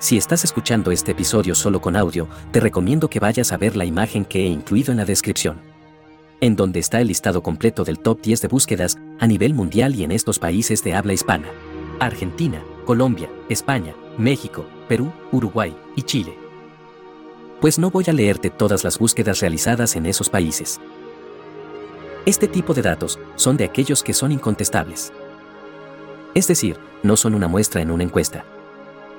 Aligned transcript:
Si 0.00 0.16
estás 0.16 0.44
escuchando 0.44 0.92
este 0.92 1.10
episodio 1.10 1.56
solo 1.56 1.80
con 1.80 1.96
audio, 1.96 2.28
te 2.52 2.60
recomiendo 2.60 3.10
que 3.10 3.18
vayas 3.18 3.52
a 3.52 3.56
ver 3.56 3.74
la 3.74 3.84
imagen 3.84 4.24
que 4.24 4.44
he 4.44 4.46
incluido 4.46 4.92
en 4.92 4.98
la 4.98 5.04
descripción. 5.04 5.60
En 6.40 6.54
donde 6.54 6.78
está 6.78 7.00
el 7.00 7.08
listado 7.08 7.42
completo 7.42 7.82
del 7.82 7.98
top 7.98 8.22
10 8.22 8.42
de 8.42 8.48
búsquedas 8.48 8.96
a 9.18 9.26
nivel 9.26 9.54
mundial 9.54 9.96
y 9.96 10.04
en 10.04 10.12
estos 10.12 10.38
países 10.38 10.84
de 10.84 10.94
habla 10.94 11.14
hispana. 11.14 11.48
Argentina, 11.98 12.62
Colombia, 12.84 13.28
España, 13.48 13.92
México, 14.16 14.64
Perú, 14.88 15.12
Uruguay 15.32 15.76
y 15.96 16.02
Chile. 16.02 16.38
Pues 17.60 17.76
no 17.80 17.90
voy 17.90 18.04
a 18.06 18.12
leerte 18.12 18.50
todas 18.50 18.84
las 18.84 19.00
búsquedas 19.00 19.40
realizadas 19.40 19.96
en 19.96 20.06
esos 20.06 20.30
países. 20.30 20.80
Este 22.24 22.46
tipo 22.46 22.72
de 22.72 22.82
datos 22.82 23.18
son 23.34 23.56
de 23.56 23.64
aquellos 23.64 24.04
que 24.04 24.14
son 24.14 24.30
incontestables. 24.30 25.12
Es 26.36 26.46
decir, 26.46 26.76
no 27.02 27.16
son 27.16 27.34
una 27.34 27.48
muestra 27.48 27.82
en 27.82 27.90
una 27.90 28.04
encuesta 28.04 28.44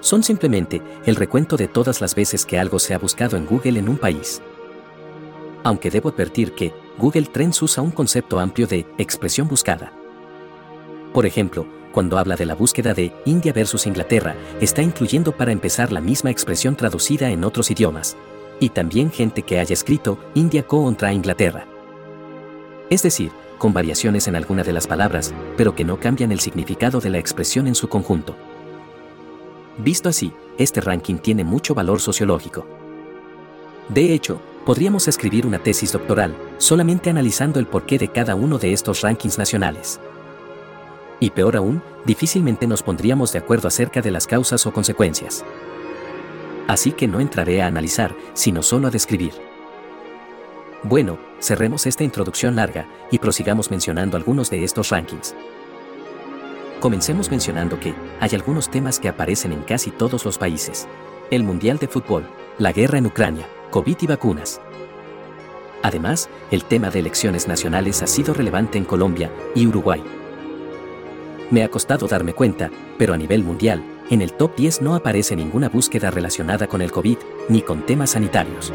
son 0.00 0.22
simplemente 0.22 0.82
el 1.06 1.16
recuento 1.16 1.56
de 1.56 1.68
todas 1.68 2.00
las 2.00 2.14
veces 2.14 2.46
que 2.46 2.58
algo 2.58 2.78
se 2.78 2.94
ha 2.94 2.98
buscado 2.98 3.36
en 3.36 3.46
Google 3.46 3.78
en 3.78 3.88
un 3.88 3.98
país. 3.98 4.40
Aunque 5.64 5.90
debo 5.90 6.08
advertir 6.10 6.52
que 6.52 6.72
Google 6.98 7.26
Trends 7.26 7.60
usa 7.62 7.82
un 7.82 7.90
concepto 7.90 8.38
amplio 8.38 8.66
de 8.66 8.86
expresión 8.98 9.48
buscada. 9.48 9.92
Por 11.12 11.26
ejemplo, 11.26 11.66
cuando 11.92 12.18
habla 12.18 12.36
de 12.36 12.46
la 12.46 12.54
búsqueda 12.54 12.94
de 12.94 13.12
India 13.24 13.52
versus 13.52 13.86
Inglaterra, 13.86 14.36
está 14.60 14.82
incluyendo 14.82 15.32
para 15.32 15.52
empezar 15.52 15.90
la 15.90 16.00
misma 16.00 16.30
expresión 16.30 16.76
traducida 16.76 17.30
en 17.30 17.44
otros 17.44 17.70
idiomas, 17.70 18.16
y 18.60 18.68
también 18.70 19.10
gente 19.10 19.42
que 19.42 19.58
haya 19.58 19.72
escrito 19.72 20.18
India 20.34 20.66
contra 20.66 21.12
Inglaterra. 21.12 21.66
Es 22.90 23.02
decir, 23.02 23.30
con 23.58 23.72
variaciones 23.72 24.28
en 24.28 24.36
alguna 24.36 24.62
de 24.62 24.72
las 24.72 24.86
palabras, 24.86 25.34
pero 25.56 25.74
que 25.74 25.84
no 25.84 25.98
cambian 25.98 26.32
el 26.32 26.40
significado 26.40 27.00
de 27.00 27.10
la 27.10 27.18
expresión 27.18 27.66
en 27.66 27.74
su 27.74 27.88
conjunto. 27.88 28.36
Visto 29.78 30.08
así, 30.08 30.32
este 30.58 30.80
ranking 30.80 31.16
tiene 31.16 31.44
mucho 31.44 31.74
valor 31.74 32.00
sociológico. 32.00 32.66
De 33.88 34.12
hecho, 34.12 34.40
podríamos 34.66 35.06
escribir 35.06 35.46
una 35.46 35.60
tesis 35.60 35.92
doctoral 35.92 36.36
solamente 36.58 37.10
analizando 37.10 37.60
el 37.60 37.66
porqué 37.66 37.96
de 37.96 38.08
cada 38.08 38.34
uno 38.34 38.58
de 38.58 38.72
estos 38.72 39.02
rankings 39.02 39.38
nacionales. 39.38 40.00
Y 41.20 41.30
peor 41.30 41.56
aún, 41.56 41.82
difícilmente 42.04 42.66
nos 42.66 42.82
pondríamos 42.82 43.32
de 43.32 43.38
acuerdo 43.38 43.68
acerca 43.68 44.02
de 44.02 44.10
las 44.10 44.26
causas 44.26 44.66
o 44.66 44.72
consecuencias. 44.72 45.44
Así 46.66 46.92
que 46.92 47.08
no 47.08 47.20
entraré 47.20 47.62
a 47.62 47.66
analizar, 47.66 48.14
sino 48.34 48.62
solo 48.62 48.88
a 48.88 48.90
describir. 48.90 49.32
Bueno, 50.82 51.18
cerremos 51.40 51.86
esta 51.86 52.04
introducción 52.04 52.56
larga 52.56 52.86
y 53.10 53.18
prosigamos 53.18 53.70
mencionando 53.70 54.16
algunos 54.16 54.50
de 54.50 54.64
estos 54.64 54.90
rankings. 54.90 55.34
Comencemos 56.80 57.28
mencionando 57.28 57.80
que 57.80 57.92
hay 58.20 58.30
algunos 58.34 58.70
temas 58.70 59.00
que 59.00 59.08
aparecen 59.08 59.50
en 59.50 59.62
casi 59.62 59.90
todos 59.90 60.24
los 60.24 60.38
países. 60.38 60.86
El 61.28 61.42
Mundial 61.42 61.78
de 61.78 61.88
Fútbol, 61.88 62.24
la 62.56 62.72
guerra 62.72 62.98
en 62.98 63.06
Ucrania, 63.06 63.48
COVID 63.70 63.96
y 64.00 64.06
vacunas. 64.06 64.60
Además, 65.82 66.28
el 66.52 66.64
tema 66.64 66.90
de 66.90 67.00
elecciones 67.00 67.48
nacionales 67.48 68.02
ha 68.02 68.06
sido 68.06 68.32
relevante 68.32 68.78
en 68.78 68.84
Colombia 68.84 69.32
y 69.56 69.66
Uruguay. 69.66 70.04
Me 71.50 71.64
ha 71.64 71.68
costado 71.68 72.06
darme 72.06 72.32
cuenta, 72.32 72.70
pero 72.96 73.12
a 73.12 73.16
nivel 73.16 73.42
mundial, 73.42 73.82
en 74.08 74.22
el 74.22 74.32
top 74.32 74.54
10 74.54 74.82
no 74.82 74.94
aparece 74.94 75.34
ninguna 75.34 75.68
búsqueda 75.68 76.12
relacionada 76.12 76.68
con 76.68 76.80
el 76.80 76.92
COVID 76.92 77.18
ni 77.48 77.60
con 77.60 77.86
temas 77.86 78.10
sanitarios. 78.10 78.72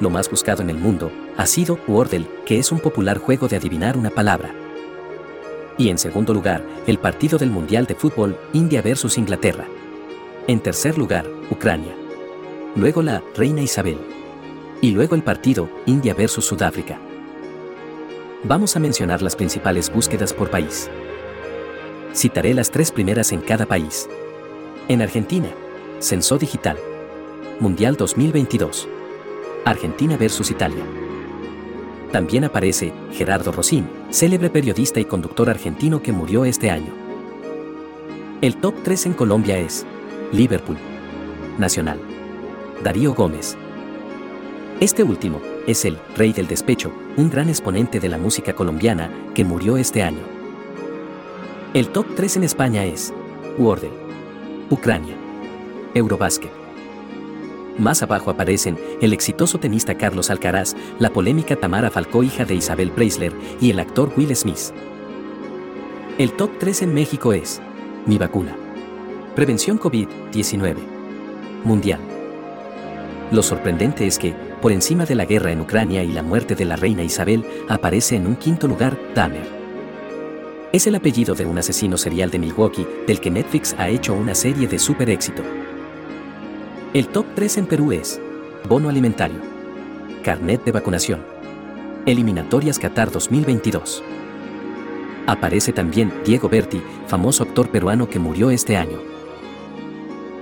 Lo 0.00 0.10
más 0.10 0.28
buscado 0.28 0.62
en 0.62 0.70
el 0.70 0.78
mundo 0.78 1.12
ha 1.36 1.46
sido 1.46 1.78
Wordle, 1.86 2.26
que 2.44 2.58
es 2.58 2.72
un 2.72 2.80
popular 2.80 3.18
juego 3.18 3.46
de 3.46 3.56
adivinar 3.56 3.96
una 3.96 4.10
palabra. 4.10 4.61
Y 5.82 5.88
en 5.88 5.98
segundo 5.98 6.32
lugar, 6.32 6.64
el 6.86 6.96
partido 7.00 7.38
del 7.38 7.50
Mundial 7.50 7.86
de 7.86 7.96
Fútbol 7.96 8.38
India 8.52 8.80
versus 8.82 9.18
Inglaterra. 9.18 9.66
En 10.46 10.60
tercer 10.60 10.96
lugar, 10.96 11.26
Ucrania. 11.50 11.92
Luego 12.76 13.02
la 13.02 13.20
Reina 13.34 13.62
Isabel. 13.62 13.98
Y 14.80 14.92
luego 14.92 15.16
el 15.16 15.24
partido 15.24 15.68
India 15.86 16.14
versus 16.14 16.44
Sudáfrica. 16.44 17.00
Vamos 18.44 18.76
a 18.76 18.78
mencionar 18.78 19.22
las 19.22 19.34
principales 19.34 19.92
búsquedas 19.92 20.32
por 20.32 20.50
país. 20.50 20.88
Citaré 22.14 22.54
las 22.54 22.70
tres 22.70 22.92
primeras 22.92 23.32
en 23.32 23.40
cada 23.40 23.66
país. 23.66 24.08
En 24.86 25.02
Argentina, 25.02 25.48
Censo 25.98 26.38
Digital. 26.38 26.78
Mundial 27.58 27.96
2022. 27.96 28.86
Argentina 29.64 30.16
versus 30.16 30.48
Italia. 30.52 30.84
También 32.12 32.44
aparece 32.44 32.92
Gerardo 33.12 33.52
Rosín, 33.52 33.88
célebre 34.10 34.50
periodista 34.50 35.00
y 35.00 35.06
conductor 35.06 35.48
argentino 35.48 36.02
que 36.02 36.12
murió 36.12 36.44
este 36.44 36.70
año. 36.70 36.92
El 38.42 38.56
top 38.56 38.74
3 38.84 39.06
en 39.06 39.12
Colombia 39.14 39.56
es 39.58 39.86
Liverpool, 40.30 40.76
Nacional, 41.58 41.98
Darío 42.84 43.14
Gómez. 43.14 43.56
Este 44.78 45.02
último 45.02 45.40
es 45.66 45.86
el 45.86 45.96
Rey 46.14 46.34
del 46.34 46.48
Despecho, 46.48 46.92
un 47.16 47.30
gran 47.30 47.48
exponente 47.48 47.98
de 47.98 48.10
la 48.10 48.18
música 48.18 48.52
colombiana 48.52 49.10
que 49.34 49.44
murió 49.44 49.78
este 49.78 50.02
año. 50.02 50.22
El 51.72 51.88
top 51.88 52.14
3 52.14 52.36
en 52.36 52.44
España 52.44 52.84
es 52.84 53.14
Wordle, 53.56 53.90
Ucrania, 54.68 55.14
Eurobasket. 55.94 56.61
Más 57.78 58.02
abajo 58.02 58.30
aparecen 58.30 58.78
el 59.00 59.12
exitoso 59.12 59.58
tenista 59.58 59.96
Carlos 59.96 60.30
Alcaraz, 60.30 60.74
la 60.98 61.10
polémica 61.10 61.56
Tamara 61.56 61.90
Falcó 61.90 62.22
hija 62.22 62.44
de 62.44 62.54
Isabel 62.54 62.90
Preisler 62.90 63.32
y 63.60 63.70
el 63.70 63.80
actor 63.80 64.12
Will 64.16 64.34
Smith. 64.36 64.72
El 66.18 66.32
top 66.32 66.50
3 66.58 66.82
en 66.82 66.94
México 66.94 67.32
es 67.32 67.62
Mi 68.04 68.18
vacuna. 68.18 68.54
Prevención 69.34 69.80
COVID-19. 69.80 70.76
Mundial. 71.64 72.00
Lo 73.30 73.42
sorprendente 73.42 74.06
es 74.06 74.18
que, 74.18 74.34
por 74.60 74.72
encima 74.72 75.06
de 75.06 75.14
la 75.14 75.24
guerra 75.24 75.52
en 75.52 75.62
Ucrania 75.62 76.04
y 76.04 76.12
la 76.12 76.22
muerte 76.22 76.54
de 76.54 76.66
la 76.66 76.76
reina 76.76 77.02
Isabel, 77.02 77.46
aparece 77.70 78.16
en 78.16 78.26
un 78.26 78.36
quinto 78.36 78.68
lugar 78.68 78.98
Dahmer. 79.14 79.48
Es 80.72 80.86
el 80.86 80.94
apellido 80.94 81.34
de 81.34 81.46
un 81.46 81.56
asesino 81.56 81.96
serial 81.96 82.30
de 82.30 82.38
Milwaukee, 82.38 82.86
del 83.06 83.20
que 83.20 83.30
Netflix 83.30 83.74
ha 83.78 83.88
hecho 83.88 84.12
una 84.12 84.34
serie 84.34 84.68
de 84.68 84.78
super 84.78 85.08
éxito. 85.08 85.42
El 86.94 87.08
top 87.08 87.24
3 87.34 87.56
en 87.56 87.66
Perú 87.66 87.90
es 87.92 88.20
Bono 88.68 88.90
Alimentario, 88.90 89.38
Carnet 90.22 90.62
de 90.62 90.72
Vacunación, 90.72 91.24
Eliminatorias 92.04 92.78
Qatar 92.78 93.10
2022. 93.10 94.04
Aparece 95.26 95.72
también 95.72 96.12
Diego 96.22 96.50
Berti, 96.50 96.82
famoso 97.06 97.44
actor 97.44 97.70
peruano 97.70 98.10
que 98.10 98.18
murió 98.18 98.50
este 98.50 98.76
año. 98.76 98.98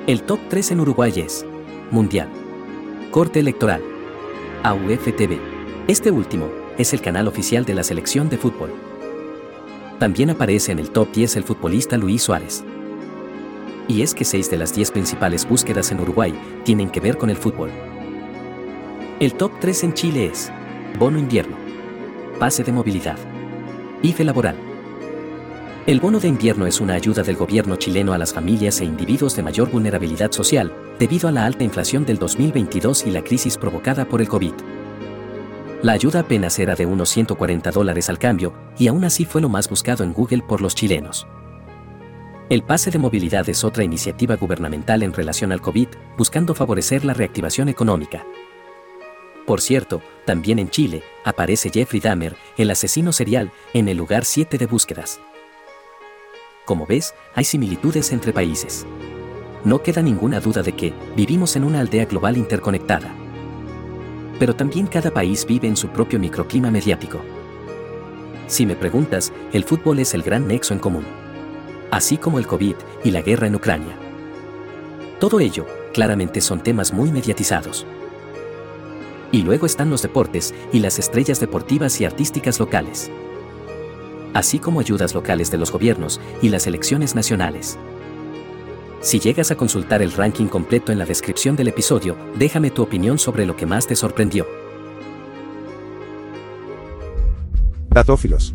El 0.09 0.25
top 0.25 0.41
3 0.49 0.73
en 0.73 0.81
Uruguay 0.81 1.13
es 1.15 1.47
Mundial, 1.93 2.29
Corte 3.13 3.39
Electoral, 3.39 3.83
AUFTV. 4.65 5.39
Este 5.87 6.11
último 6.11 6.51
es 6.79 6.93
el 6.93 7.01
canal 7.01 7.29
oficial 7.29 7.65
de 7.65 7.75
la 7.75 7.85
selección 7.85 8.29
de 8.29 8.39
fútbol. 8.39 8.73
También 10.01 10.31
aparece 10.31 10.73
en 10.73 10.81
el 10.81 10.91
top 10.91 11.13
10 11.13 11.37
el 11.37 11.45
futbolista 11.45 11.97
Luis 11.97 12.25
Suárez. 12.25 12.65
Y 13.91 14.03
es 14.03 14.15
que 14.15 14.25
seis 14.25 14.49
de 14.49 14.57
las 14.57 14.73
10 14.73 14.93
principales 14.93 15.49
búsquedas 15.49 15.91
en 15.91 15.99
Uruguay 15.99 16.33
tienen 16.63 16.91
que 16.91 17.01
ver 17.01 17.19
con 17.19 17.29
el 17.29 17.37
fútbol. 17.37 17.73
El 19.19 19.35
top 19.35 19.51
3 19.59 19.83
en 19.83 19.95
Chile 19.95 20.27
es 20.27 20.53
Bono 20.97 21.19
Invierno, 21.19 21.57
Pase 22.39 22.63
de 22.63 22.71
Movilidad, 22.71 23.19
IFE 24.05 24.23
Laboral. 24.23 24.55
El 25.89 25.99
bono 25.99 26.21
de 26.21 26.29
invierno 26.29 26.69
es 26.69 26.81
una 26.81 26.95
ayuda 26.95 27.25
del 27.25 27.35
gobierno 27.35 27.75
chileno 27.75 28.13
a 28.13 28.19
las 28.19 28.33
familias 28.33 28.81
e 28.81 28.85
individuos 28.85 29.35
de 29.35 29.43
mayor 29.43 29.73
vulnerabilidad 29.73 30.31
social, 30.31 30.73
debido 31.01 31.29
a 31.29 31.33
la 31.33 31.45
alta 31.45 31.65
inflación 31.65 32.07
del 32.07 32.19
2022 32.19 33.09
y 33.09 33.11
la 33.11 33.25
crisis 33.25 33.59
provocada 33.59 34.05
por 34.05 34.21
el 34.21 34.29
COVID. 34.29 34.55
La 35.83 35.95
ayuda 35.95 36.21
apenas 36.21 36.61
era 36.61 36.77
de 36.77 36.87
unos 36.87 37.09
140 37.09 37.73
dólares 37.73 38.09
al 38.09 38.21
cambio, 38.21 38.53
y 38.79 38.87
aún 38.87 39.03
así 39.03 39.25
fue 39.25 39.41
lo 39.41 39.49
más 39.49 39.69
buscado 39.69 40.05
en 40.05 40.13
Google 40.13 40.45
por 40.47 40.61
los 40.61 40.77
chilenos. 40.77 41.27
El 42.51 42.65
pase 42.65 42.91
de 42.91 42.99
movilidad 42.99 43.49
es 43.49 43.63
otra 43.63 43.85
iniciativa 43.85 44.35
gubernamental 44.35 45.05
en 45.05 45.13
relación 45.13 45.53
al 45.53 45.61
COVID, 45.61 45.87
buscando 46.19 46.53
favorecer 46.53 47.05
la 47.05 47.15
reactivación 47.15 47.69
económica. 47.69 48.27
Por 49.47 49.61
cierto, 49.61 50.03
también 50.27 50.59
en 50.59 50.69
Chile, 50.69 51.05
aparece 51.25 51.71
Jeffrey 51.71 52.01
Dahmer, 52.01 52.35
el 52.57 52.73
asesino 52.73 53.13
serial, 53.13 53.53
en 53.73 53.89
el 53.89 53.97
lugar 53.97 54.25
7 54.25 54.59
de 54.59 54.67
búsquedas. 54.67 55.21
Como 56.65 56.87
ves, 56.87 57.15
hay 57.37 57.45
similitudes 57.45 58.11
entre 58.11 58.33
países. 58.33 58.85
No 59.65 59.81
queda 59.85 60.03
ninguna 60.03 60.41
duda 60.41 60.65
de 60.65 60.73
que 60.73 60.93
vivimos 61.15 61.55
en 61.55 61.63
una 61.63 61.79
aldea 61.79 62.07
global 62.07 62.37
interconectada. 62.37 63.15
Pero 64.41 64.57
también 64.57 64.89
cada 64.89 65.13
país 65.13 65.47
vive 65.47 65.69
en 65.69 65.77
su 65.77 65.87
propio 65.91 66.19
microclima 66.19 66.73
mediático. 66.73 67.21
Si 68.49 68.67
me 68.67 68.75
preguntas, 68.75 69.33
el 69.53 69.63
fútbol 69.63 70.01
es 70.01 70.15
el 70.15 70.25
gran 70.25 70.49
nexo 70.49 70.75
en 70.75 70.81
común 70.81 71.20
así 71.91 72.17
como 72.17 72.39
el 72.39 72.47
COVID 72.47 72.77
y 73.05 73.11
la 73.11 73.23
guerra 73.23 73.47
en 73.47 73.55
Ucrania. 73.57 73.97
Todo 75.19 75.41
ello, 75.41 75.67
claramente 75.93 76.41
son 76.41 76.63
temas 76.63 76.93
muy 76.93 77.13
mediatizados. 77.13 77.87
Y 79.33 79.43
luego 79.43 79.67
están 79.67 79.91
los 79.91 80.03
deportes 80.03 80.55
y 80.73 80.81
las 80.81 80.99
estrellas 80.99 81.41
deportivas 81.41 82.01
y 82.01 82.05
artísticas 82.05 82.59
locales. 82.59 83.11
Así 84.35 84.59
como 84.59 84.81
ayudas 84.81 85.15
locales 85.15 85.51
de 85.51 85.59
los 85.59 85.73
gobiernos 85.73 86.21
y 86.41 86.49
las 86.49 86.67
elecciones 86.67 87.15
nacionales. 87.15 87.79
Si 89.01 89.19
llegas 89.19 89.51
a 89.51 89.57
consultar 89.57 90.03
el 90.03 90.13
ranking 90.13 90.47
completo 90.47 90.93
en 90.93 90.99
la 90.99 91.07
descripción 91.07 91.57
del 91.57 91.69
episodio, 91.69 92.17
déjame 92.37 92.71
tu 92.71 92.83
opinión 92.83 93.19
sobre 93.19 93.47
lo 93.47 93.57
que 93.57 93.67
más 93.67 93.87
te 93.87 93.97
sorprendió. 93.97 94.47
Datófilos. 97.89 98.55